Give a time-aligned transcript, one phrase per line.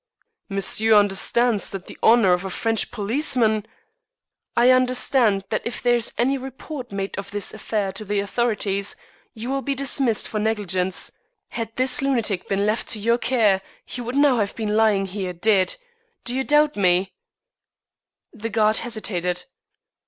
[0.49, 3.67] "Monsieur understands that the honor of a French policeman"
[4.57, 8.95] "I understand that if there is any report made of this affair to the authorities
[9.35, 11.11] you will be dismissed for negligence.
[11.49, 15.33] Had this lunatic been left to your care he would now have been lying here
[15.33, 15.75] dead.
[16.23, 17.13] Do you doubt me?"
[18.33, 19.45] The guard hesitated.